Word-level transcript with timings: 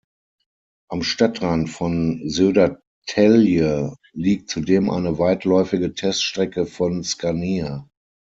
Am 0.89 1.03
Stadtrand 1.03 1.69
von 1.69 2.27
Södertälje 2.27 3.93
liegt 4.13 4.49
zudem 4.49 4.89
eine 4.89 5.19
weitläufige 5.19 5.93
Teststrecke 5.93 6.65
von 6.65 7.03
Scania. 7.03 7.87